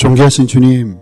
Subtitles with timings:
[0.00, 0.96] 존귀하신 주님,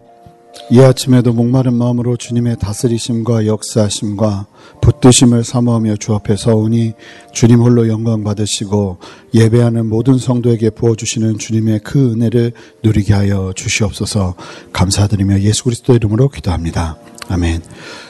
[0.72, 4.48] 이 아침에도 목마른 마음으로 주님의 다스리심과 역사심과
[4.82, 6.94] 붙드심을 사모하며 주 앞에 서오니
[7.32, 8.98] 주님 홀로 영광 받으시고
[9.34, 12.50] 예배하는 모든 성도에게 부어주시는 주님의 그 은혜를
[12.82, 14.34] 누리게 하여 주시옵소서
[14.72, 16.96] 감사드리며 예수 그리스도 이름으로 기도합니다.
[17.28, 17.62] 아멘.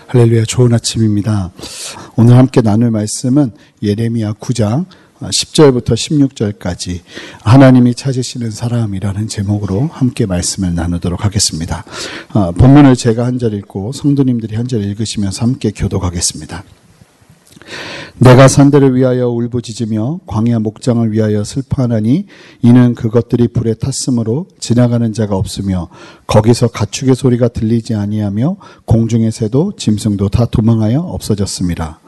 [0.06, 1.52] 할렐루야 좋은 아침입니다.
[2.16, 3.50] 오늘 함께 나눌 말씀은
[3.82, 4.86] 예레미야 9장
[5.20, 7.00] 10절부터 16절까지
[7.42, 11.84] 하나님이 찾으시는 사람이라는 제목으로 함께 말씀을 나누도록 하겠습니다.
[12.34, 16.64] 어, 본문을 제가 한 절 읽고 성도님들이 한 절 읽으시면서 함께 교독하겠습니다.
[18.18, 22.26] 내가 산들을 위하여 울부짖으며 광야 목장을 위하여 슬퍼하나니
[22.62, 25.88] 이는 그것들이 불에 탔으므로 지나가는 자가 없으며
[26.26, 32.00] 거기서 가축의 소리가 들리지 아니하며 공중의 새도 짐승도 다 도망하여 없어졌습니다.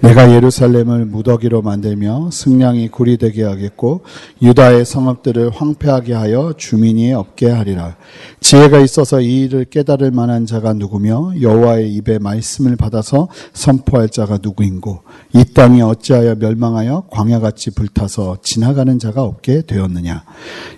[0.00, 4.02] 내가 예루살렘을 무더기로 만들며 승량이 구리 되게 하겠고
[4.42, 7.96] 유다의 성읍들을 황폐하게 하여 주민이 없게 하리라.
[8.40, 15.02] 지혜가 있어서 이 일을 깨달을 만한 자가 누구며 여호와의 입에 말씀을 받아서 선포할 자가 누구인고
[15.34, 20.24] 이 땅이 어찌하여 멸망하여 광야같이 불타서 지나가는 자가 없게 되었느냐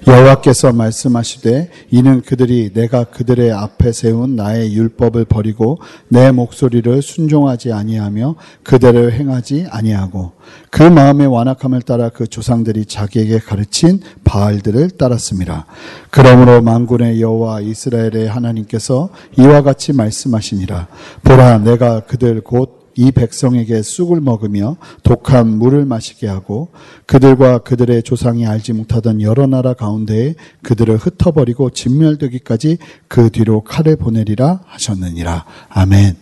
[0.07, 8.35] 여호와께서 말씀하시되 이는 그들이 내가 그들의 앞에 세운 나의 율법을 버리고 내 목소리를 순종하지 아니하며
[8.63, 10.33] 그 대로 행하지 아니하고
[10.71, 15.67] 그 마음의 완악함을 따라 그 조상들이 자기에게 가르친 바알들을 따랐습니다.
[16.11, 20.89] 그러므로 만군의 여호와 이스라엘의 하나님께서 이와 같이 말씀하시니라
[21.23, 26.69] 보라 내가 그들 곧이 백성에게 쑥을 먹으며 독한 물을 마시게 하고
[27.07, 32.79] 그들과 그들의 조상이 알지 못하던 여러 나라 가운데에 그들을 흩어버리고 진멸되기까지
[33.09, 35.45] 그 뒤로 칼을 보내리라 하셨느니라.
[35.69, 36.17] 아멘.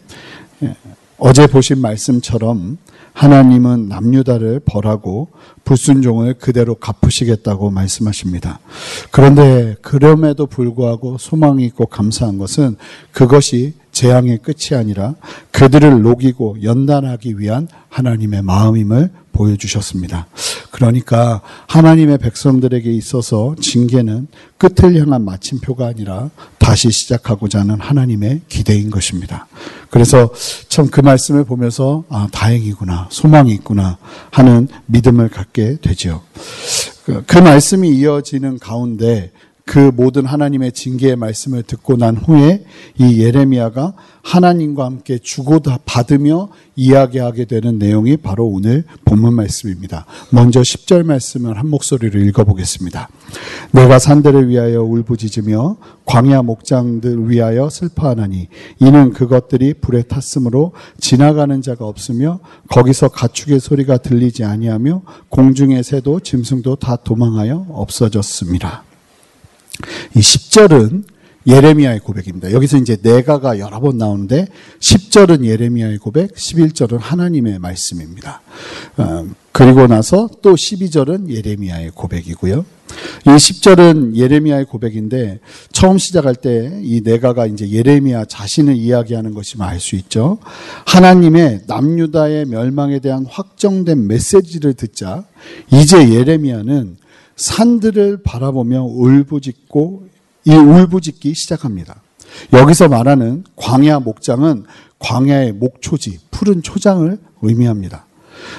[1.22, 2.78] 예, 어제 보신 말씀처럼
[3.12, 5.28] 하나님은 남유다를 벌하고
[5.64, 8.60] 불순종을 그대로 갚으시겠다고 말씀하십니다.
[9.10, 12.76] 그런데 그럼에도 불구하고 소망이 있고 감사한 것은
[13.12, 15.14] 그것이 재앙의 끝이 아니라
[15.50, 20.26] 그들을 녹이고 연단하기 위한 하나님의 마음임을 보여주셨습니다.
[20.70, 29.46] 그러니까 하나님의 백성들에게 있어서 징계는 끝을 향한 마침표가 아니라 다시 시작하고자 하는 하나님의 기대인 것입니다.
[29.88, 30.30] 그래서
[30.68, 33.96] 참 그 말씀을 보면서 아, 다행이구나, 소망이 있구나
[34.30, 36.22] 하는 믿음을 갖게 되죠.
[37.04, 39.30] 그, 그 말씀이 이어지는 가운데
[39.70, 42.64] 그 모든 하나님의 징계의 말씀을 듣고 난 후에
[42.98, 50.06] 이 예레미야가 하나님과 함께 주고 받으며 이야기하게 되는 내용이 바로 오늘 본문 말씀입니다.
[50.30, 53.10] 먼저 10절 말씀을 한 목소리로 읽어보겠습니다.
[53.70, 58.48] 내가 산들을 위하여 울부짖으며 광야 목장들 위하여 슬퍼하나니
[58.80, 66.74] 이는 그것들이 불에 탔으므로 지나가는 자가 없으며 거기서 가축의 소리가 들리지 아니하며 공중의 새도 짐승도
[66.74, 68.89] 다 도망하여 없어졌습니다.
[70.14, 71.04] 이 10절은
[71.46, 72.52] 예레미야의 고백입니다.
[72.52, 74.46] 여기서 이제 내가가 여러 번 나오는데
[74.78, 78.42] 10절은 예레미야의 고백, 11절은 하나님의 말씀입니다.
[78.98, 82.64] 어, 그리고 나서 또 12절은 예레미야의 고백이고요.
[83.26, 85.38] 이 10절은 예레미야의 고백인데
[85.72, 90.38] 처음 시작할 때 이 내가가 이제 예레미야 자신을 이야기하는 것이면 알 수 있죠.
[90.86, 95.24] 하나님의 남유다의 멸망에 대한 확정된 메시지를 듣자
[95.72, 96.96] 이제 예레미야는
[97.40, 100.08] 산들을 바라보며 울부짖고
[100.44, 102.02] 이 울부짖기 시작합니다.
[102.52, 104.64] 여기서 말하는 광야 목장은
[104.98, 108.04] 광야의 목초지, 푸른 초장을 의미합니다.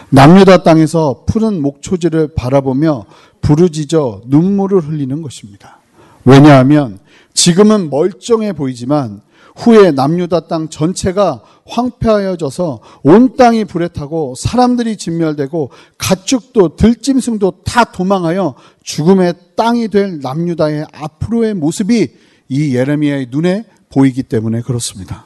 [0.10, 3.06] 남유다 땅에서 푸른 목초지를 바라보며
[3.42, 5.80] 부르짖어 눈물을 흘리는 것입니다.
[6.26, 6.98] 왜냐하면
[7.36, 9.22] 지금은 멀쩡해 보이지만
[9.62, 18.56] 후에 남유다 땅 전체가 황폐하여져서 온 땅이 불에 타고 사람들이 진멸되고 가축도 들짐승도 다 도망하여
[18.84, 22.10] 죽음의 땅이 될 남유다의 앞으로의 모습이
[22.50, 25.26] 이 예레미야의 눈에 보이기 때문에 그렇습니다.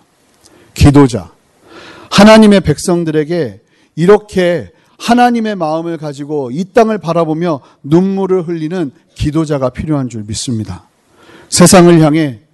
[0.74, 1.32] 기도자
[2.12, 3.62] 하나님의 백성들에게
[3.96, 10.88] 이렇게 하나님의 마음을 가지고 이 땅을 바라보며 눈물을 흘리는 기도자가 필요한 줄 믿습니다.
[11.50, 12.45] 세상을 향해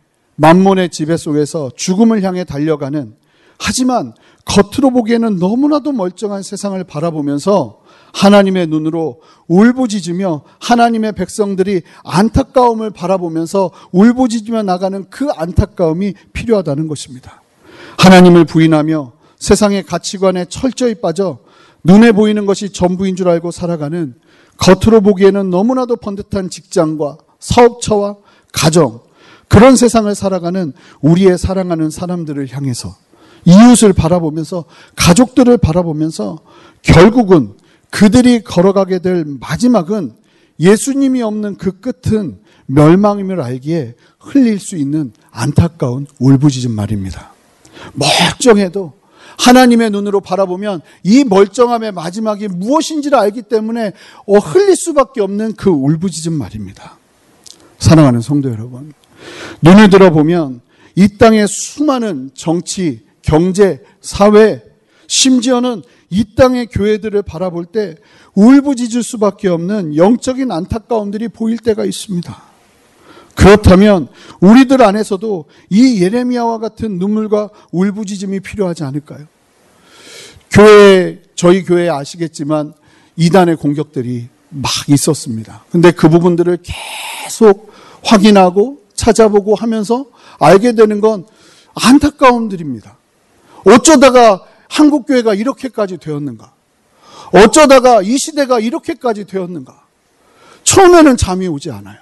[0.42, 3.14] 만몬의 지배 속에서 죽음을 향해 달려가는
[3.60, 4.16] 하지만
[4.46, 15.06] 겉으로 보기에는 너무나도 멀쩡한 세상을 바라보면서 하나님의 눈으로 울부짖으며 하나님의 백성들이 안타까움을 바라보면서 울부짖으며 나가는
[15.12, 17.44] 그 안타까움이 필요하다는 것입니다.
[18.00, 21.38] 하나님을 부인하며 세상의 가치관에 철저히 빠져
[21.84, 24.16] 눈에 보이는 것이 전부인 줄 알고 살아가는
[24.58, 28.18] 겉으로 보기에는 너무나도 번듯한 직장과 사업처와
[28.52, 29.02] 가정,
[29.52, 30.72] 그런 세상을 살아가는
[31.02, 32.96] 우리의 사랑하는 사람들을 향해서
[33.44, 34.64] 이웃을 바라보면서
[34.96, 36.40] 가족들을 바라보면서
[36.82, 37.56] 결국은
[37.90, 40.14] 그들이 걸어가게 될 마지막은
[40.58, 47.34] 예수님이 없는 그 끝은 멸망임을 알기에 흘릴 수 있는 안타까운 울부짖은 말입니다.
[47.92, 48.94] 멀쩡해도
[49.38, 53.92] 하나님의 눈으로 바라보면 이 멀쩡함의 마지막이 무엇인지를 알기 때문에
[54.28, 56.98] 어, 흘릴 수밖에 없는 그 울부짖은 말입니다.
[57.80, 58.94] 사랑하는 성도 여러분,
[59.62, 60.62] 눈을 들어보면
[60.96, 64.62] 이 땅의 수많은 정치, 경제, 사회,
[65.08, 67.96] 심지어는 이 땅의 교회들을 바라볼 때
[68.34, 72.52] 울부짖을 수밖에 없는 영적인 안타까움들이 보일 때가 있습니다.
[73.36, 74.10] 그렇다면
[74.42, 79.26] 우리들 안에서도 이 예레미야와 같은 눈물과 울부짖음이 필요하지 않을까요?
[80.52, 82.74] 교회 저희 교회 아시겠지만
[83.16, 85.64] 이단의 공격들이 막 있었습니다.
[85.72, 87.72] 근데 그 부분들을 계속
[88.04, 90.06] 확인하고 찾아보고 하면서
[90.40, 91.26] 알게 되는 건
[91.74, 92.98] 안타까움들입니다.
[93.66, 96.54] 어쩌다가 한국 교회가 이렇게까지 되었는가?
[97.34, 99.82] 어쩌다가 이 시대가 이렇게까지 되었는가?
[100.64, 101.98] 처음에는 잠이 오지 않아요.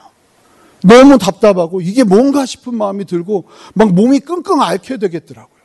[0.83, 5.59] 너무 답답하고 이게 뭔가 싶은 마음이 들고 막 몸이 끙끙 앓게 되겠더라고요.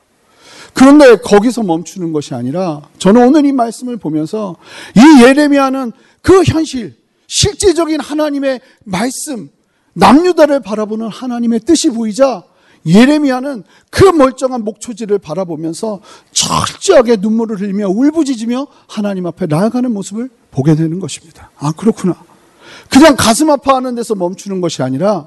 [0.73, 4.57] 그런데 거기서 멈추는 것이 아니라 저는 오늘 이 말씀을 보면서
[4.97, 6.97] 이 예레미야는 그 현실,
[7.27, 9.51] 실제적인 하나님의 말씀,
[9.95, 12.45] 남유다를 바라보는 하나님의 뜻이 보이자
[12.87, 16.01] 예레미야는 그 멀쩡한 목초지를 바라보면서
[16.33, 21.51] 철저하게 눈물을 흘리며 울부짖으며 하나님 앞에 나아가는 모습을 보게 되는 것입니다.
[21.57, 22.15] 아, 그렇구나.
[22.91, 25.27] 그냥 가슴 아파하는 데서 멈추는 것이 아니라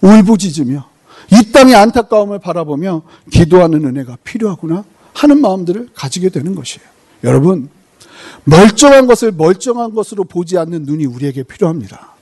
[0.00, 0.90] 울부짖으며
[1.30, 4.84] 이 땅의 안타까움을 바라보며 기도하는 은혜가 필요하구나
[5.14, 6.86] 하는 마음들을 가지게 되는 것이에요.
[7.24, 7.68] 여러분,
[8.44, 12.12] 멀쩡한 것을 멀쩡한 것으로 보지 않는 눈이 우리에게 필요합니다.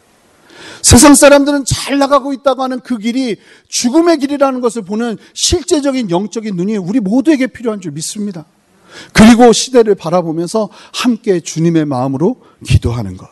[0.83, 3.37] 세상 사람들은 잘 나가고 있다고 하는 그 길이
[3.69, 8.45] 죽음의 길이라는 것을 보는 실제적인 영적인 눈이 우리 모두에게 필요한 줄 믿습니다.
[9.13, 13.29] 그리고 시대를 바라보면서 함께 주님의 마음으로 기도하는 것.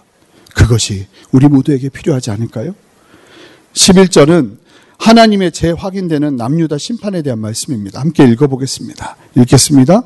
[0.54, 2.74] 그것이 우리 모두에게 필요하지 않을까요?
[3.74, 4.58] 11절은
[4.98, 8.00] 하나님의 재확인되는 남유다 심판에 대한 말씀입니다.
[8.00, 9.16] 함께 읽어보겠습니다.
[9.36, 10.02] 읽겠습니다.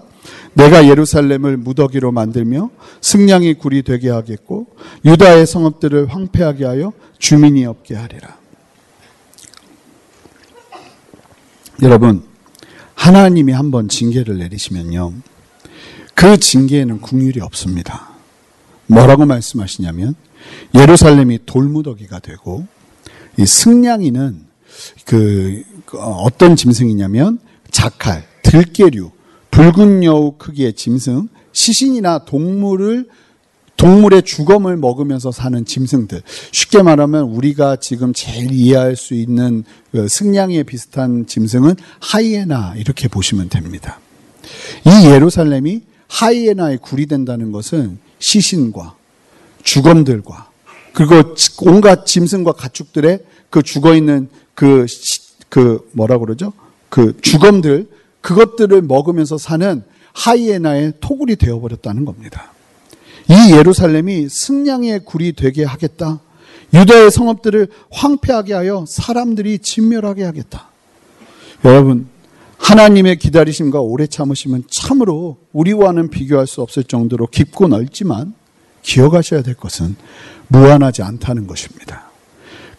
[0.55, 2.71] 내가 예루살렘을 무더기로 만들며
[3.01, 4.67] 승냥이 굴이 되게 하겠고
[5.05, 8.37] 유다의 성읍들을 황폐하게 하여 주민이 없게 하리라.
[11.83, 12.23] 여러분,
[12.95, 15.15] 하나님이 한번 징계를 내리시면요.
[16.15, 18.11] 그 징계에는 궁율이 없습니다.
[18.87, 20.15] 뭐라고 말씀하시냐면
[20.75, 22.67] 예루살렘이 돌무더기가 되고
[23.39, 24.47] 이 승냥이는
[25.07, 27.39] 그, 그 어떤 짐승이냐면
[27.71, 29.11] 자칼, 들깨류,
[29.53, 33.07] 붉은 여우 크기의 짐승, 시신이나 동물을
[33.77, 36.23] 동물의 주검을 먹으면서 사는 짐승들.
[36.53, 43.49] 쉽게 말하면 우리가 지금 제일 이해할 수 있는 그 승냥이에 비슷한 짐승은 하이에나 이렇게 보시면
[43.49, 43.99] 됩니다.
[44.87, 48.95] 이 예루살렘이 하이에나의 굴이 된다는 것은 시신과
[49.65, 50.51] 주검들과
[50.93, 53.21] 그리고 온갖 짐승과 가축들의
[53.51, 54.87] 그 죽어 있는 그,
[55.49, 56.53] 그 뭐라 그러죠?
[56.89, 57.89] 그 주검들
[58.23, 59.83] 그것들을 먹으면서 사는
[60.15, 62.53] 하이에나의 토굴이 되어버렸다는 겁니다.
[63.29, 66.21] 이 예루살렘이 승냥의 굴이 되게 하겠다.
[66.75, 70.71] 유다의 성읍들을 황폐하게 하여 사람들이 진멸하게 하겠다.
[71.65, 72.09] 여러분,
[72.59, 78.35] 하나님의 기다리심과 오래 참으심은 참으로 우리와는 비교할 수 없을 정도로 깊고 넓지만
[78.83, 79.97] 기억하셔야 될 것은
[80.49, 82.11] 무한하지 않다는 것입니다.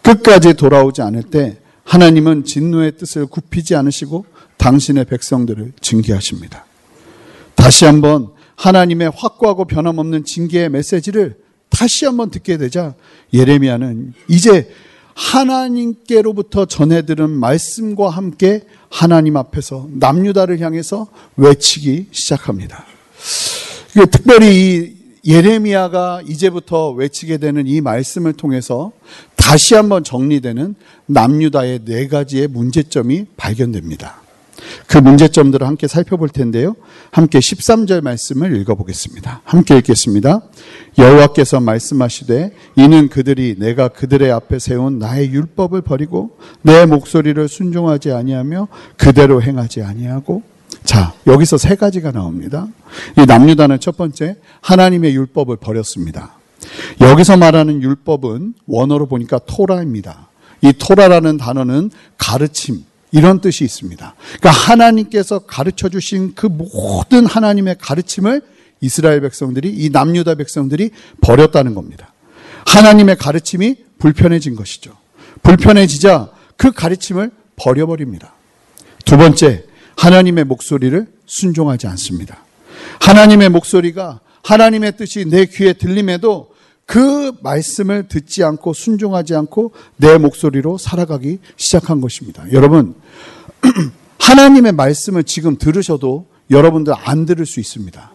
[0.01, 4.25] 끝까지 돌아오지 않을 때 하나님은 진노의 뜻을 굽히지 않으시고
[4.63, 6.65] 당신의 백성들을 징계하십니다.
[7.53, 11.36] 다시 한번 하나님의 확고하고 변함없는 징계의 메시지를
[11.70, 12.96] 다시 한번 듣게 되자
[13.34, 14.72] 예레미야는 이제
[15.15, 22.86] 하나님께로부터 전해 들은 말씀과 함께 하나님 앞에서 남유다를 향해서 외치기 시작합니다.
[24.12, 28.93] 특별히 이 예레미야가 이제부터 외치게 되는 이 말씀을 통해서
[29.36, 30.75] 다시 한번 정리되는
[31.08, 34.23] 남유다의 네 가지의 문제점이 발견됩니다.
[34.88, 36.75] 그 문제점들을 함께 살펴볼 텐데요.
[37.12, 39.41] 함께 13절 말씀을 읽어보겠습니다.
[39.43, 40.41] 함께 읽겠습니다.
[40.98, 48.67] 여호와께서 말씀하시되 이는 그들이 내가 그들의 앞에 세운 나의 율법을 버리고 내 목소리를 순종하지 아니하며
[48.98, 50.43] 그대로 행하지 아니하고
[50.84, 52.67] 자, 여기서 세 가지가 나옵니다.
[53.17, 56.36] 이 남유다는 첫 번째 하나님의 율법을 버렸습니다.
[57.01, 60.29] 여기서 말하는 율법은 원어로 보니까 토라입니다.
[60.62, 64.15] 이 토라라는 단어는 가르침, 이런 뜻이 있습니다.
[64.39, 68.41] 그러니까 하나님께서 가르쳐 주신 그 모든 하나님의 가르침을
[68.82, 70.89] 이스라엘 백성들이 이 남유다 백성들이
[71.22, 72.12] 버렸다는 겁니다.
[72.65, 74.98] 하나님의 가르침이 불편해진 것이죠.
[75.43, 78.34] 불편해지자 그 가르침을 버려버립니다.
[79.05, 79.63] 두 번째,
[79.96, 82.43] 하나님의 목소리를 순종하지 않습니다.
[83.00, 86.52] 하나님의 목소리가 하나님의 뜻이 내 귀에 들림에도
[86.93, 92.45] 그 말씀을 듣지 않고 순종하지 않고 내 목소리로 살아가기 시작한 것입니다.
[92.51, 92.93] 여러분,
[94.21, 98.12] 하나님의 말씀을 지금 들으셔도 여러분들 안 들을 수 있습니다.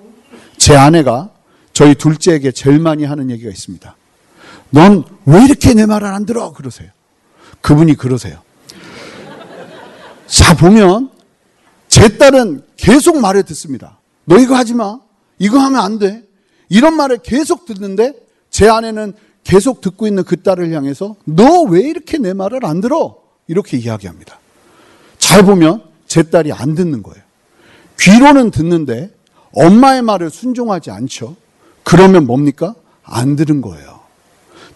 [0.58, 1.32] 제 아내가
[1.72, 3.96] 저희 둘째에게 제일 많이 하는 얘기가 있습니다.
[4.70, 6.52] 넌 왜 이렇게 내 말을 안 들어?
[6.52, 6.90] 그러세요.
[7.60, 8.38] 그분이 그러세요.
[10.28, 11.10] 자, 보면
[11.88, 13.98] 제 딸은 계속 말을 듣습니다.
[14.24, 15.00] 너 이거 하지 마.
[15.40, 16.22] 이거 하면 안 돼.
[16.68, 18.27] 이런 말을 계속 듣는데
[18.58, 19.12] 제 아내는
[19.44, 23.18] 계속 듣고 있는 그 딸을 향해서 너 왜 이렇게 내 말을 안 들어?
[23.46, 24.40] 이렇게 이야기합니다.
[25.20, 27.22] 잘 보면 제 딸이 안 듣는 거예요.
[28.00, 29.14] 귀로는 듣는데
[29.52, 31.36] 엄마의 말을 순종하지 않죠.
[31.84, 32.74] 그러면 뭡니까?
[33.04, 34.00] 안 들은 거예요.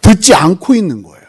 [0.01, 1.27] 듣지 않고 있는 거예요.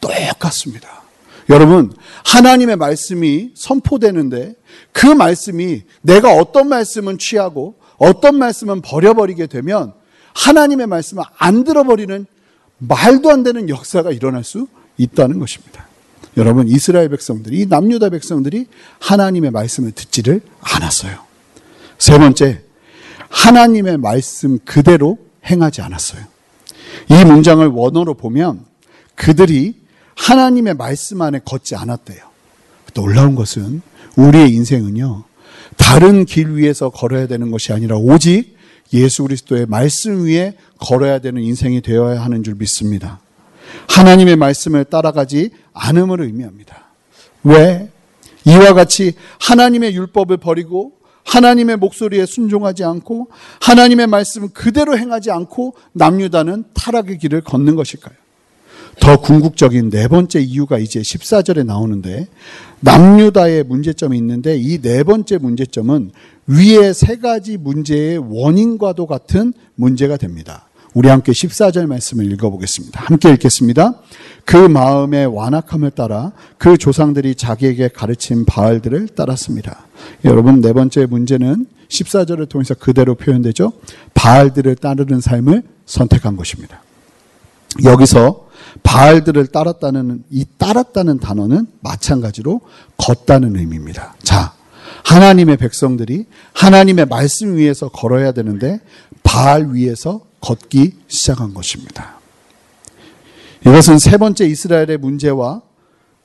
[0.00, 1.04] 똑같습니다.
[1.48, 1.92] 여러분,
[2.24, 4.56] 하나님의 말씀이 선포되는데
[4.90, 9.94] 그 말씀이 내가 어떤 말씀은 취하고 어떤 말씀은 버려버리게 되면
[10.34, 12.26] 하나님의 말씀을 안 들어버리는
[12.78, 14.66] 말도 안 되는 역사가 일어날 수
[14.98, 15.86] 있다는 것입니다.
[16.36, 18.66] 여러분, 이스라엘 백성들이, 남유다 백성들이
[18.98, 21.18] 하나님의 말씀을 듣지를 않았어요.
[21.98, 22.62] 세 번째,
[23.28, 26.22] 하나님의 말씀 그대로 행하지 않았어요.
[27.10, 28.64] 이 문장을 원어로 보면
[29.14, 29.74] 그들이
[30.16, 32.20] 하나님의 말씀 안에 걷지 않았대요.
[32.94, 33.82] 놀라운 것은
[34.16, 35.24] 우리의 인생은요,
[35.76, 38.53] 다른 길 위에서 걸어야 되는 것이 아니라 오직
[38.94, 43.20] 예수 그리스도의 말씀 위에 걸어야 되는 인생이 되어야 하는 줄 믿습니다.
[43.88, 46.86] 하나님의 말씀을 따라가지 않음을 의미합니다.
[47.42, 47.90] 왜?
[48.46, 50.92] 이와 같이 하나님의 율법을 버리고
[51.24, 53.28] 하나님의 목소리에 순종하지 않고
[53.60, 58.14] 하나님의 말씀 그대로 행하지 않고 남유다는 타락의 길을 걷는 것일까요?
[59.00, 62.28] 더 궁극적인 네 번째 이유가 이제 14절에 나오는데
[62.80, 66.12] 남유다의 문제점이 있는데 이 네 번째 문제점은
[66.46, 70.68] 위에 세 가지 문제의 원인과도 같은 문제가 됩니다.
[70.94, 73.00] 우리 함께 14절 말씀을 읽어보겠습니다.
[73.00, 73.94] 함께 읽겠습니다.
[74.44, 79.86] 그 마음의 완악함을 따라 그 조상들이 자기에게 가르친 바알들을 따랐습니다.
[80.24, 83.72] 여러분, 네 번째 문제는 14절을 통해서 그대로 표현되죠.
[84.14, 86.82] 바알들을 따르는 삶을 선택한 것입니다.
[87.82, 88.48] 여기서
[88.82, 92.60] 바알들을 따랐다는 이 따랐다는 단어는 마찬가지로
[92.96, 94.14] 걷다는 의미입니다.
[94.22, 94.53] 자,
[95.04, 98.80] 하나님의 백성들이 하나님의 말씀 위에서 걸어야 되는데
[99.22, 102.18] 바알 위에서 걷기 시작한 것입니다.
[103.66, 105.62] 이것은 세 번째 이스라엘의 문제와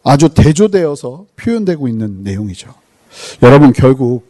[0.03, 2.73] 아주 대조되어서 표현되고 있는 내용이죠.
[3.43, 4.27] 여러분 결국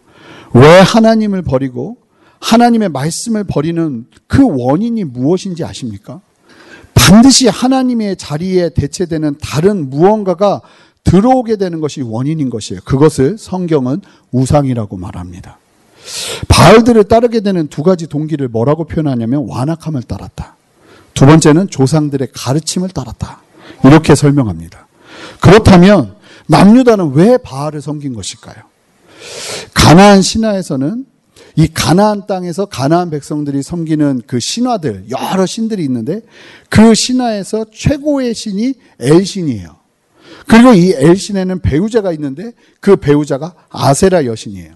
[0.54, 1.98] 왜 하나님을 버리고
[2.40, 6.22] 하나님의 말씀을 버리는 그 원인이 무엇인지 아십니까?
[6.94, 10.62] 반드시 하나님의 자리에 대체되는 다른 무언가가
[11.10, 12.82] 들어오게 되는 것이 원인인 것이에요.
[12.86, 14.02] 그것을 성경은
[14.32, 15.58] 우상이라고 말합니다.
[16.48, 20.56] 바알들을 따르게 되는 두 가지 동기를 뭐라고 표현하냐면 완악함을 따랐다.
[21.16, 23.42] 두 번째는 조상들의 가르침을 따랐다.
[23.86, 24.88] 이렇게 설명합니다.
[25.42, 28.64] 그렇다면 남유다는 왜 바알을 섬긴 것일까요?
[29.74, 31.06] 가나안 신화에서는
[31.56, 36.22] 이 가나안 땅에서 가나안 백성들이 섬기는 그 신화들 여러 신들이 있는데
[36.70, 39.79] 그 신화에서 최고의 신이 엘신이에요.
[40.48, 44.74] 그리고 이 엘신에는 배우자가 있는데 그 배우자가 아세라 여신이에요.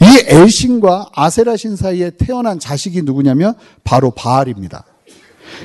[0.00, 4.84] 이 엘신과 아세라 신 사이에 태어난 자식이 누구냐면 바로 바알입니다.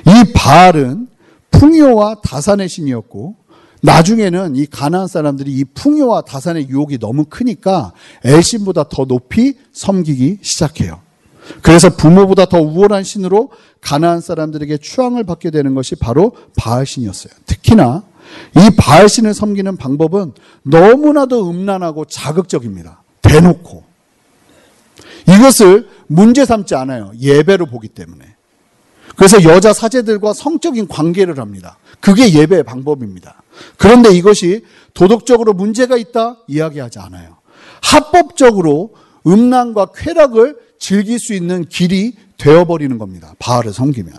[0.06, 1.08] 이 바알은
[1.51, 3.36] 풍요와 다산의 신이었고
[3.82, 7.94] 나중에는 이 가나안 사람들이 이 풍요와 다산의 유혹이 너무 크니까
[8.25, 11.00] 엘신보다 더 높이 섬기기 시작해요.
[11.62, 13.51] 그래서 부모보다 더 우월한 신으로
[13.82, 17.34] 가나안 사람들에게 추앙을 받게 되는 것이 바로 바알 신이었어요.
[17.46, 18.04] 특히나
[18.56, 20.34] 이 바알신을 섬기는 방법은
[20.64, 23.04] 너무나도 음란하고 자극적입니다.
[23.22, 23.84] 대놓고.
[25.28, 27.12] 이것을 문제 삼지 않아요.
[27.20, 28.26] 예배로 보기 때문에.
[29.16, 31.78] 그래서 여자 사제들과 성적인 관계를 합니다.
[32.00, 33.42] 그게 예배의 방법입니다.
[33.78, 37.38] 그런데 이것이 도덕적으로 문제가 있다 이야기하지 않아요.
[37.82, 38.96] 합법적으로
[39.28, 43.36] 음란과 쾌락을 즐길 수 있는 길이 되어버리는 겁니다.
[43.40, 44.14] 바알을 섬기면.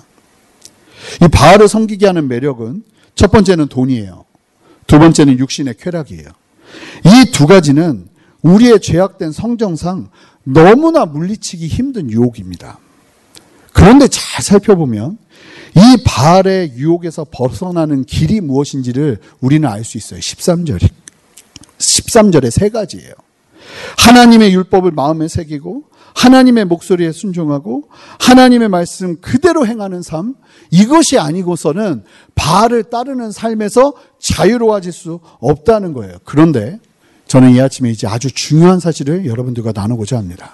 [1.22, 2.84] 이 바알을 섬기게 하는 매력은
[3.20, 4.24] 첫 번째는 돈이에요.
[4.86, 6.24] 두 번째는 육신의 쾌락이에요.
[7.04, 8.08] 이 두 가지는
[8.40, 10.08] 우리의 죄악된 성정상
[10.42, 12.78] 너무나 물리치기 힘든 유혹입니다.
[13.74, 15.18] 그런데 잘 살펴보면
[15.76, 20.18] 이 바알의 유혹에서 벗어나는 길이 무엇인지를 우리는 알 수 있어요.
[20.18, 20.88] 13절이.
[21.76, 23.12] 13절에 세 가지예요.
[23.98, 25.84] 하나님의 율법을 마음에 새기고
[26.20, 30.34] 하나님의 목소리에 순종하고 하나님의 말씀 그대로 행하는 삶
[30.70, 36.18] 이것이 아니고서는 바알을 따르는 삶에서 자유로워질 수 없다는 거예요.
[36.24, 36.78] 그런데
[37.26, 40.52] 저는 이 아침에 이제 아주 중요한 사실을 여러분들과 나누고자 합니다.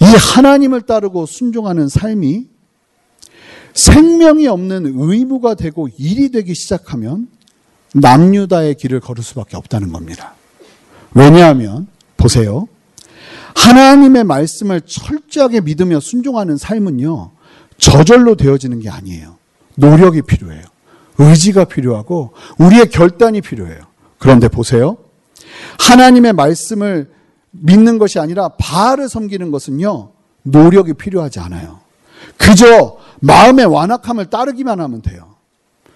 [0.00, 2.46] 이 하나님을 따르고 순종하는 삶이
[3.74, 7.28] 생명이 없는 의무가 되고 일이 되기 시작하면
[7.92, 10.34] 남유다의 길을 걸을 수밖에 없다는 겁니다.
[11.12, 12.66] 왜냐하면 보세요.
[13.54, 17.30] 하나님의 말씀을 철저하게 믿으며 순종하는 삶은요.
[17.78, 19.36] 저절로 되어지는 게 아니에요.
[19.76, 20.62] 노력이 필요해요.
[21.18, 23.80] 의지가 필요하고 우리의 결단이 필요해요.
[24.18, 24.96] 그런데 보세요.
[25.78, 27.10] 하나님의 말씀을
[27.50, 30.10] 믿는 것이 아니라 바알을 섬기는 것은요.
[30.42, 31.80] 노력이 필요하지 않아요.
[32.36, 35.33] 그저 마음의 완악함을 따르기만 하면 돼요.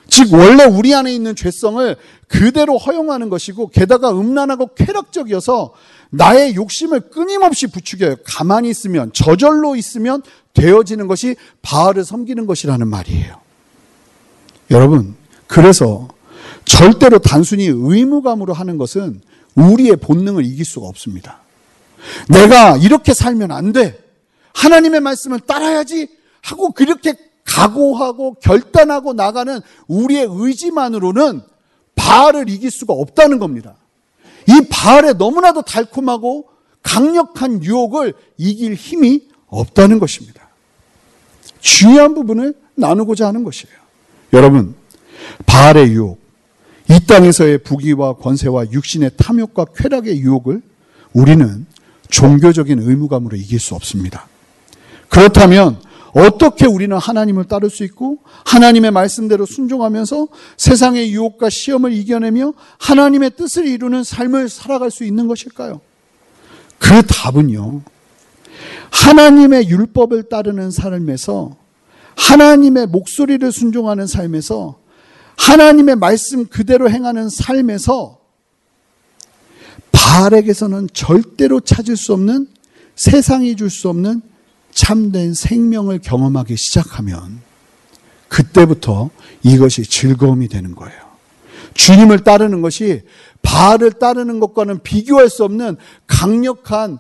[0.09, 1.97] 즉 원래 우리 안에 있는 죄성을
[2.29, 5.75] 그대로 허용하는 것이고 게다가 음란하고 쾌락적이어서
[6.11, 8.17] 나의 욕심을 끊임없이 부추겨요.
[8.25, 10.23] 가만히 있으면 저절로 있으면
[10.55, 13.37] 되어지는 것이 바알을 섬기는 것이라는 말이에요.
[14.71, 15.15] 여러분
[15.47, 16.09] 그래서
[16.65, 19.21] 절대로 단순히 의무감으로 하는 것은
[19.55, 21.41] 우리의 본능을 이길 수가 없습니다.
[22.29, 23.99] 내가 이렇게 살면 안 돼.
[24.55, 26.09] 하나님의 말씀을 따라야지
[26.43, 27.15] 하고 그렇게
[27.49, 31.41] 각오하고 결단하고 나가는 우리의 의지만으로는
[31.97, 33.75] 바알을 이길 수가 없다는 겁니다.
[34.47, 36.47] 이 바알의 너무나도 달콤하고
[36.83, 40.49] 강력한 유혹을 이길 힘이 없다는 것입니다.
[41.61, 43.75] 중요한 부분을 나누고자 하는 것이에요.
[44.35, 44.75] 여러분,
[45.47, 46.21] 바알의 유혹,
[46.91, 50.63] 이 땅에서의 부귀와 권세와 육신의 탐욕과 쾌락의 유혹을
[51.13, 51.67] 우리는
[52.11, 54.29] 종교적인 의무감으로 이길 수 없습니다.
[55.09, 55.81] 그렇다면
[56.13, 63.67] 어떻게 우리는 하나님을 따를 수 있고 하나님의 말씀대로 순종하면서 세상의 유혹과 시험을 이겨내며 하나님의 뜻을
[63.67, 65.81] 이루는 삶을 살아갈 수 있는 것일까요?
[66.79, 67.83] 그 답은요.
[68.91, 71.57] 하나님의 율법을 따르는 삶에서
[72.17, 74.79] 하나님의 목소리를 순종하는 삶에서
[75.37, 78.19] 하나님의 말씀 그대로 행하는 삶에서
[79.93, 82.49] 바알에게서는 절대로 찾을 수 없는
[82.97, 84.23] 세상이 줄 수 없는
[84.79, 87.41] 참된 생명을 경험하기 시작하면
[88.29, 89.11] 그때부터
[89.43, 91.01] 이것이 즐거움이 되는 거예요.
[91.75, 93.03] 주님을 따르는 것이
[93.43, 96.99] 바알을 따르는 것과는 비교할 수 없는 강력한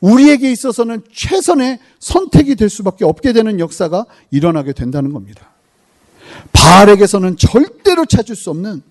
[0.00, 5.50] 우리에게 있어서는 최선의 선택이 될 수밖에 없게 되는 역사가 일어나게 된다는 겁니다.
[6.52, 8.82] 바알에게서는 절대로 찾을 수 없는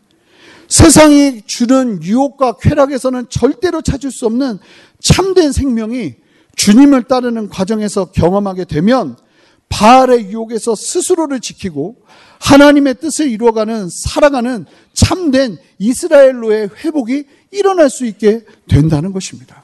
[0.70, 4.60] 세상이 주는 유혹과 쾌락에서는 절대로 찾을 수 없는
[5.02, 6.16] 참된 생명이
[6.56, 9.16] 주님을 따르는 과정에서 경험하게 되면
[9.70, 11.98] 바알의 유혹에서 스스로를 지키고
[12.40, 19.64] 하나님의 뜻을 이루어가는 살아가는 참된 이스라엘로의 회복이 일어날 수 있게 된다는 것입니다.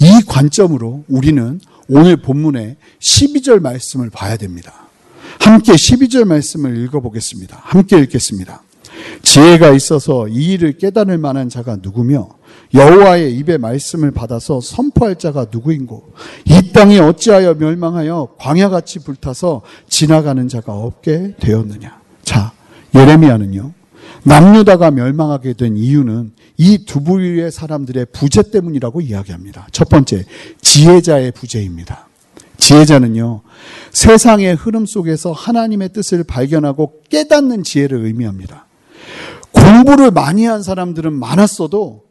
[0.00, 4.86] 이 관점으로 우리는 오늘 본문의 12절 말씀을 봐야 됩니다.
[5.40, 7.60] 함께 12절 말씀을 읽어보겠습니다.
[7.62, 8.62] 함께 읽겠습니다.
[9.22, 12.28] 지혜가 있어서 이 일을 깨달을 만한 자가 누구며
[12.74, 16.12] 여호와의 입의 말씀을 받아서 선포할 자가 누구인고
[16.46, 22.00] 이 땅이 어찌하여 멸망하여 광야같이 불타서 지나가는 자가 없게 되었느냐.
[22.22, 22.52] 자,
[22.94, 23.72] 예레미야는요.
[24.24, 29.68] 남유다가 멸망하게 된 이유는 이 두 부류의 사람들의 부재 때문이라고 이야기합니다.
[29.70, 30.24] 첫 번째,
[30.60, 32.08] 지혜자의 부재입니다.
[32.56, 33.42] 지혜자는요,
[33.92, 38.66] 세상의 흐름 속에서 하나님의 뜻을 발견하고 깨닫는 지혜를 의미합니다.
[39.52, 42.05] 공부를 많이 한 사람들은 많았어도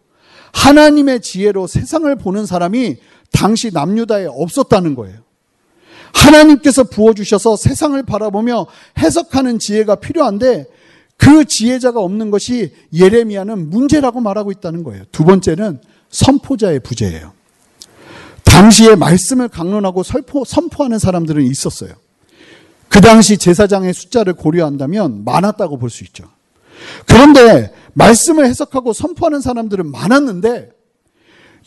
[0.56, 2.98] 하나님의 지혜로 세상을 보는 사람이
[3.32, 5.18] 당시 남유다에 없었다는 거예요.
[6.13, 8.65] 하나님께서 부어주셔서 세상을 바라보며
[8.98, 10.65] 해석하는 지혜가 필요한데
[11.18, 15.04] 그 지혜자가 없는 것이 예레미야는 문제라고 말하고 있다는 거예요.
[15.12, 17.34] 두 번째는 선포자의 부재예요.
[18.46, 21.91] 당시에 말씀을 강론하고 선포, 선포하는 사람들은 있었어요.
[22.88, 26.35] 그 당시 제사장의 숫자를 고려한다면 많았다고 볼 수 있죠.
[27.05, 30.71] 그런데 말씀을 해석하고 선포하는 사람들은 많았는데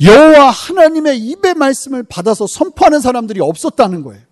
[0.00, 4.22] 여호와 하나님의 입의 말씀을 받아서 선포하는 사람들이 없었다는 거예요.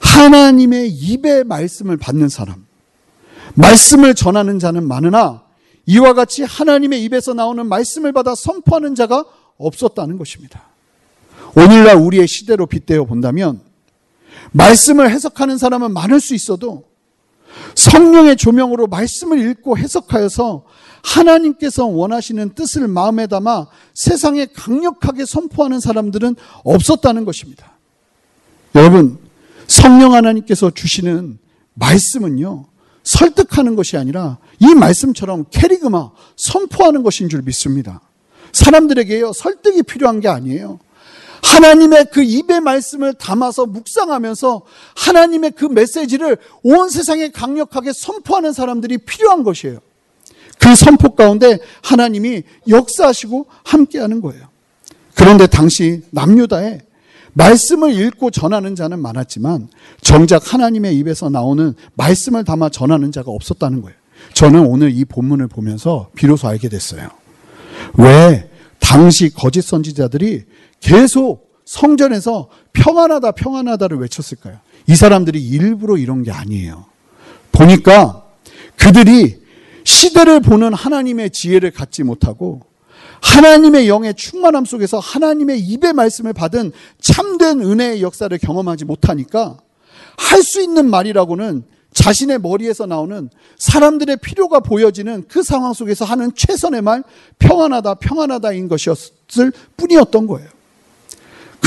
[0.00, 2.66] 하나님의 입의 말씀을 받는 사람,
[3.54, 5.44] 말씀을 전하는 자는 많으나
[5.86, 9.24] 이와 같이 하나님의 입에서 나오는 말씀을 받아 선포하는 자가
[9.56, 10.68] 없었다는 것입니다.
[11.56, 13.60] 오늘날 우리의 시대로 빗대어 본다면
[14.52, 16.84] 말씀을 해석하는 사람은 많을 수 있어도
[17.74, 20.64] 성령의 조명으로 말씀을 읽고 해석하여서
[21.02, 27.78] 하나님께서 원하시는 뜻을 마음에 담아 세상에 강력하게 선포하는 사람들은 없었다는 것입니다.
[28.74, 29.18] 여러분,
[29.66, 31.38] 성령 하나님께서 주시는
[31.74, 32.66] 말씀은요,
[33.04, 38.00] 설득하는 것이 아니라 이 말씀처럼 캐리그마, 선포하는 것인 줄 믿습니다.
[38.52, 40.78] 사람들에게요, 설득이 필요한 게 아니에요.
[41.42, 44.62] 하나님의 그 입의 말씀을 담아서 묵상하면서
[44.96, 49.78] 하나님의 그 메시지를 온 세상에 강력하게 선포하는 사람들이 필요한 것이에요.
[50.58, 54.48] 그 선포 가운데 하나님이 역사하시고 함께하는 거예요.
[55.14, 56.80] 그런데 당시 남유다에
[57.32, 59.68] 말씀을 읽고 전하는 자는 많았지만
[60.00, 63.96] 정작 하나님의 입에서 나오는 말씀을 담아 전하는 자가 없었다는 거예요.
[64.34, 67.08] 저는 오늘 이 본문을 보면서 비로소 알게 됐어요.
[67.94, 70.44] 왜 당시 거짓 선지자들이
[70.80, 74.58] 계속 성전에서 평안하다 평안하다를 외쳤을까요?
[74.86, 76.86] 이 사람들이 일부러 이런 게 아니에요.
[77.52, 78.24] 보니까
[78.76, 79.40] 그들이
[79.84, 82.62] 시대를 보는 하나님의 지혜를 갖지 못하고
[83.20, 89.58] 하나님의 영의 충만함 속에서 하나님의 입의 말씀을 받은 참된 은혜의 역사를 경험하지 못하니까
[90.16, 96.82] 할 수 있는 말이라고는 자신의 머리에서 나오는 사람들의 필요가 보여지는 그 상황 속에서 하는 최선의
[96.82, 97.02] 말,
[97.38, 100.48] 평안하다, 평안하다인 것이었을 뿐이었던 거예요.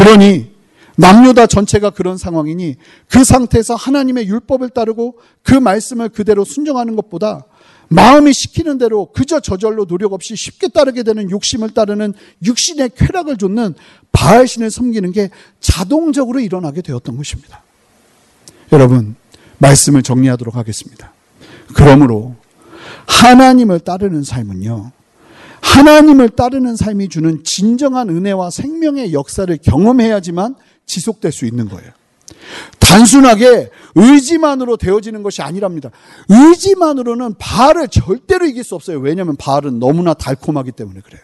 [0.01, 0.49] 그러니
[0.97, 2.75] 남녀다 전체가 그런 상황이니
[3.07, 7.45] 그 상태에서 하나님의 율법을 따르고 그 말씀을 그대로 순종하는 것보다
[7.89, 13.75] 마음이 시키는 대로 그저 저절로 노력 없이 쉽게 따르게 되는 욕심을 따르는 육신의 쾌락을 좇는
[14.11, 17.61] 바알신을 섬기는 게 자동적으로 일어나게 되었던 것입니다.
[18.71, 19.15] 여러분,
[19.59, 21.13] 말씀을 정리하도록 하겠습니다.
[21.75, 22.35] 그러므로
[23.07, 24.91] 하나님을 따르는 삶은요.
[25.71, 30.55] 하나님을 따르는 삶이 주는 진정한 은혜와 생명의 역사를 경험해야지만
[30.85, 31.91] 지속될 수 있는 거예요.
[32.79, 35.89] 단순하게 의지만으로 되어지는 것이 아니랍니다.
[36.27, 38.99] 의지만으로는 바알을 절대로 이길 수 없어요.
[38.99, 41.21] 왜냐하면 바알은 너무나 달콤하기 때문에 그래요.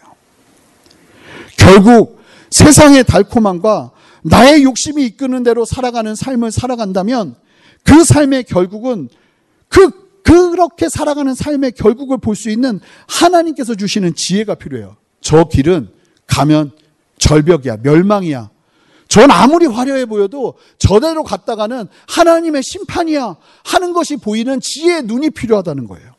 [1.58, 2.18] 결국
[2.50, 3.90] 세상의 달콤함과
[4.22, 7.34] 나의 욕심이 이끄는 대로 살아가는 삶을 살아간다면
[7.84, 9.10] 그 삶의 결국은
[9.68, 14.96] 그 그렇게 살아가는 삶의 결국을 볼 수 있는 하나님께서 주시는 지혜가 필요해요.
[15.20, 15.88] 저 길은
[16.26, 16.72] 가면
[17.18, 18.50] 절벽이야, 멸망이야.
[19.08, 26.12] 전 아무리 화려해 보여도 저대로 갔다가는 하나님의 심판이야 하는 것이 보이는 지혜의 눈이 필요하다는 거예요.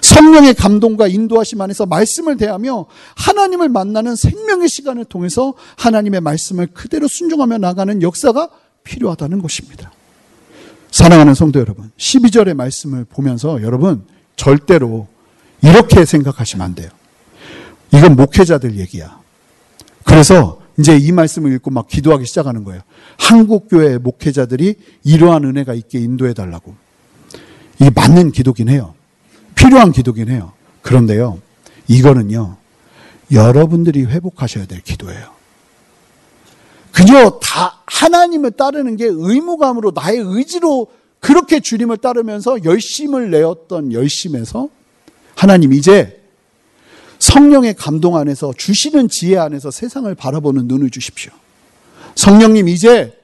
[0.00, 7.58] 성령의 감동과 인도하심 안에서 말씀을 대하며 하나님을 만나는 생명의 시간을 통해서 하나님의 말씀을 그대로 순종하며
[7.58, 8.50] 나가는 역사가
[8.84, 9.90] 필요하다는 것입니다.
[10.90, 14.04] 사랑하는 성도 여러분, 12절의 말씀을 보면서 여러분
[14.36, 15.06] 절대로
[15.62, 16.90] 이렇게 생각하시면 안 돼요.
[17.92, 19.20] 이건 목회자들 얘기야.
[20.04, 22.80] 그래서 이제 이 말씀을 읽고 막 기도하기 시작하는 거예요.
[23.18, 24.74] 한국 교회 목회자들이
[25.04, 26.74] 이러한 은혜가 있게 인도해 달라고.
[27.78, 28.94] 이게 맞는 기도긴 해요.
[29.54, 30.52] 필요한 기도긴 해요.
[30.82, 31.38] 그런데요.
[31.88, 32.56] 이거는요.
[33.32, 35.39] 여러분들이 회복하셔야 될 기도예요.
[36.92, 40.88] 그저 다 하나님을 따르는 게 의무감으로 나의 의지로
[41.20, 44.68] 그렇게 주님을 따르면서 열심을 내었던 열심에서
[45.36, 46.20] 하나님 이제
[47.18, 51.32] 성령의 감동 안에서 주시는 지혜 안에서 세상을 바라보는 눈을 주십시오.
[52.14, 53.16] 성령님 이제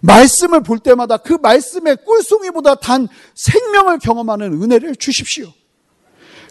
[0.00, 5.52] 말씀을 볼 때마다 그 말씀의 꿀송이보다 단 생명을 경험하는 은혜를 주십시오.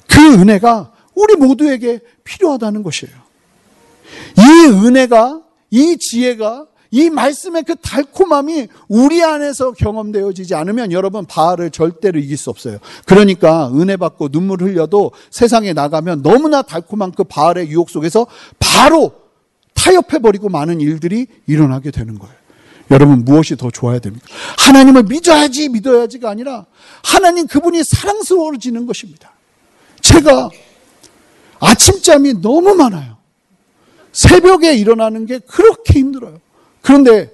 [0.08, 3.16] 그 은혜가 우리 모두에게 필요하다는 것이에요.
[4.38, 5.42] 이 은혜가,
[5.74, 12.52] 이 지혜가 이 말씀의 그 달콤함이 우리 안에서 경험되어지지 않으면 여러분 바알을 절대로 이길 수
[12.52, 12.78] 없어요.
[13.08, 18.28] 그러니까 은혜 받고 눈물 흘려도 세상에 나가면 너무나 달콤한 그 바알의 유혹 속에서
[18.60, 19.14] 바로
[19.74, 22.36] 타협해 버리고 많은 일들이 일어나게 되는 거예요.
[22.92, 24.28] 여러분 무엇이 더 좋아야 됩니까?
[24.60, 26.68] 하나님을 믿어야지 믿어야지가 아니라
[27.04, 29.32] 하나님 그분이 사랑스러워지는 것입니다.
[30.02, 30.52] 제가
[31.60, 33.13] 아침잠이 너무 많아요.
[34.14, 36.40] 새벽에 일어나는 게 그렇게 힘들어요.
[36.82, 37.32] 그런데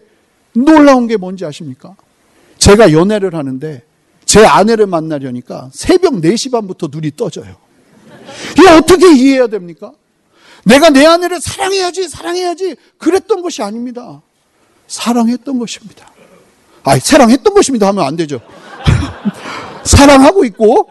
[0.54, 1.96] 놀라운 게 뭔지 아십니까?
[2.58, 3.84] 제가 연애를 하는데
[4.26, 7.56] 제 아내를 만나려니까 새벽 4시 반부터 눈이 떠져요.
[8.58, 9.92] 이게 어떻게 이해해야 됩니까?
[10.66, 12.76] 내가 내 아내를 사랑해야지, 사랑해야지.
[12.98, 14.22] 그랬던 것이 아닙니다.
[14.88, 16.12] 사랑했던 것입니다.
[16.84, 18.42] 아, 사랑했던 것입니다 하면 안 되죠.
[19.84, 20.90] 사랑하고 있고,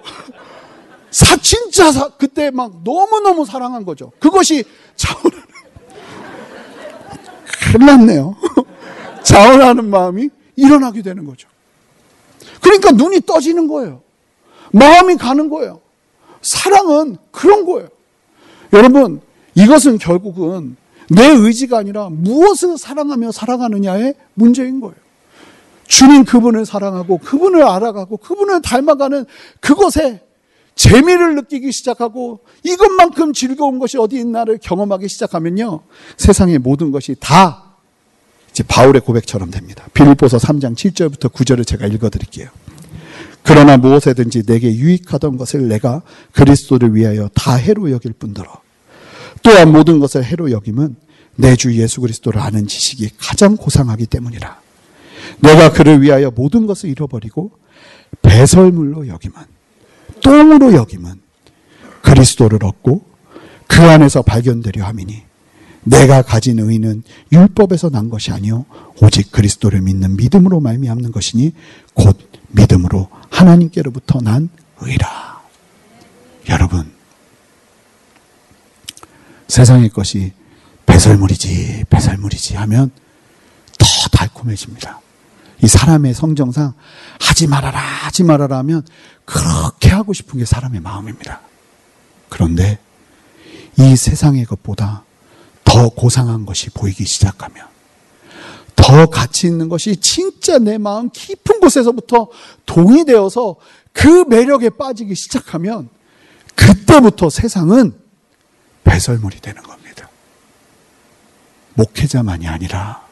[1.10, 4.12] 사, 진짜 사, 그때 막 너무너무 사랑한 거죠.
[4.18, 4.64] 그것이
[4.96, 5.47] 차오르는
[7.72, 8.36] 큰일 났네요.
[9.22, 11.48] 자원하는 마음이 일어나게 되는 거죠.
[12.62, 14.00] 그러니까 눈이 떠지는 거예요.
[14.72, 15.80] 마음이 가는 거예요.
[16.42, 17.88] 사랑은 그런 거예요.
[18.72, 19.20] 여러분,
[19.54, 20.76] 이것은 결국은
[21.10, 24.96] 내 의지가 아니라 무엇을 사랑하며 살아가느냐의 문제인 거예요.
[25.86, 29.24] 주님 그분을 사랑하고 그분을 알아가고 그분을 닮아가는
[29.60, 30.22] 그것에
[30.78, 35.80] 재미를 느끼기 시작하고 이것만큼 즐거운 것이 어디 있나를 경험하기 시작하면요.
[36.16, 37.74] 세상의 모든 것이 다
[38.50, 39.84] 이제 바울의 고백처럼 됩니다.
[39.92, 42.48] 빌립보서 3장 7절부터 9절을 제가 읽어 드릴게요.
[43.42, 48.48] 그러나 무엇에든지 내게 유익하던 것을 내가 그리스도를 위하여 다 해로 여길 뿐더러
[49.42, 50.94] 또한 모든 것을 해로 여김은
[51.36, 54.60] 내 주 예수 그리스도를 아는 지식이 가장 고상하기 때문이라.
[55.40, 57.50] 내가 그를 위하여 모든 것을 잃어버리고
[58.22, 59.57] 배설물로 여김은
[60.28, 61.22] 똥으로 여김은
[62.02, 63.02] 그리스도를 얻고
[63.66, 65.22] 그 안에서 발견되려 함이니
[65.84, 68.66] 내가 가진 의는 율법에서 난 것이 아니요
[69.00, 71.52] 오직 그리스도를 믿는 믿음으로 말미암는 것이니
[71.94, 75.40] 곧 믿음으로 하나님께로부터 난 의라.
[76.50, 76.92] 여러분
[79.48, 80.32] 세상의 것이
[80.84, 82.90] 배설물이지 배설물이지 하면
[83.78, 85.00] 더 달콤해집니다.
[85.62, 86.74] 이 사람의 성정상
[87.20, 88.86] 하지 말아라 하지 말아라 하면
[89.24, 91.40] 그렇게 하고 싶은 게 사람의 마음입니다.
[92.28, 92.78] 그런데
[93.76, 95.04] 이 세상의 것보다
[95.64, 97.66] 더 고상한 것이 보이기 시작하면
[98.76, 102.28] 더 가치 있는 것이 진짜 내 마음 깊은 곳에서부터
[102.64, 103.56] 동의되어서
[103.92, 105.88] 그 매력에 빠지기 시작하면
[106.54, 107.94] 그때부터 세상은
[108.84, 110.08] 배설물이 되는 겁니다.
[111.74, 113.07] 목회자만이 아니라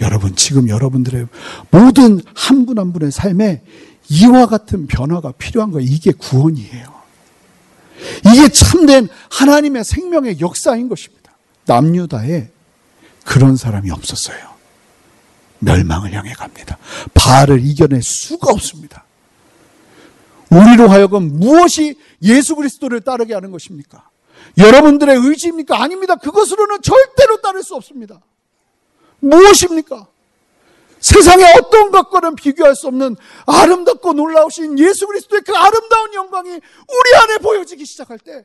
[0.00, 1.26] 여러분 지금 여러분들의
[1.70, 3.62] 모든 한 분 한 분의 삶에
[4.08, 5.88] 이와 같은 변화가 필요한 거예요.
[5.90, 6.94] 이게 구원이에요.
[8.32, 11.32] 이게 참된 하나님의 생명의 역사인 것입니다.
[11.66, 12.50] 남유다에
[13.24, 14.38] 그런 사람이 없었어요.
[15.58, 16.78] 멸망을 향해 갑니다.
[17.14, 19.04] 바알을 이겨낼 수가 없습니다.
[20.50, 24.08] 우리로 하여금 무엇이 예수 그리스도를 따르게 하는 것입니까?
[24.58, 25.82] 여러분들의 의지입니까?
[25.82, 26.14] 아닙니다.
[26.16, 28.20] 그것으로는 절대로 따를 수 없습니다.
[29.20, 30.06] 무엇입니까?
[31.00, 37.38] 세상의 어떤 것과는 비교할 수 없는 아름답고 놀라우신 예수 그리스도의 그 아름다운 영광이 우리 안에
[37.38, 38.44] 보여지기 시작할 때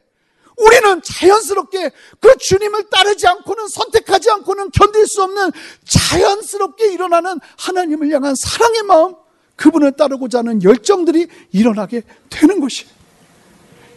[0.57, 5.51] 우리는 자연스럽게 그 주님을 따르지 않고는 선택하지 않고는 견딜 수 없는
[5.85, 9.15] 자연스럽게 일어나는 하나님을 향한 사랑의 마음,
[9.55, 12.91] 그분을 따르고자 하는 열정들이 일어나게 되는 것이에요.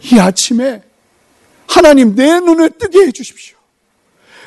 [0.03, 0.83] 이 아침에
[1.67, 3.57] 하나님 내 눈을 뜨게 해 주십시오.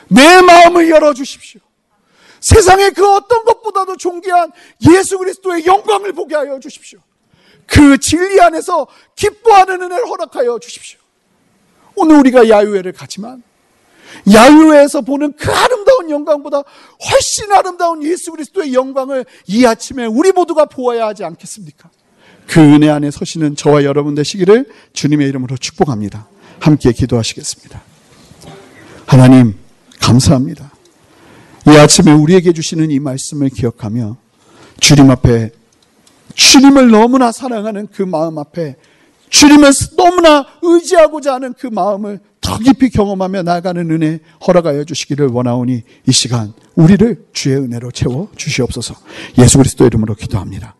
[0.07, 1.61] 내 마음을 열어 주십시오.
[2.39, 4.51] 세상의 그 어떤 것보다도 존귀한
[4.91, 6.99] 예수 그리스도의 영광을 보게 하여 주십시오.
[7.65, 10.99] 그 진리 안에서 기뻐하는 은혜를 허락하여 주십시오.
[11.95, 13.43] 오늘 우리가 야유회를 가지만
[14.31, 16.63] 야유회에서 보는 그 아름다운 영광보다
[17.11, 21.89] 훨씬 아름다운 예수 그리스도의 영광을 이 아침에 우리 모두가 보아야 하지 않겠습니까?
[22.47, 26.27] 그 은혜 안에 서시는 저와 여러분 되시기를 주님의 이름으로 축복합니다.
[26.59, 27.81] 함께 기도하시겠습니다.
[29.05, 29.57] 하나님,
[29.99, 30.71] 감사합니다.
[31.67, 34.15] 이 아침에 우리에게 주시는 이 말씀을 기억하며
[34.79, 35.51] 주님 앞에
[36.33, 38.77] 주님을 너무나 사랑하는 그 마음 앞에
[39.29, 46.11] 주님을 너무나 의지하고자 하는 그 마음을 더 깊이 경험하며 나아가는 은혜 허락하여 주시기를 원하오니 이
[46.13, 48.95] 시간 우리를 주의 은혜로 채워 주시옵소서
[49.37, 50.76] 예수 그리스도 이름으로 기도합니다.